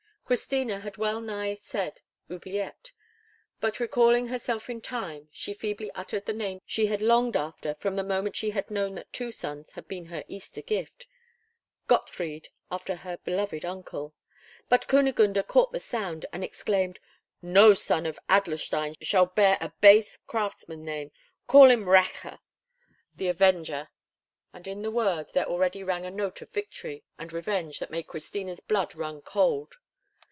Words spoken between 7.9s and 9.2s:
the moment she had known that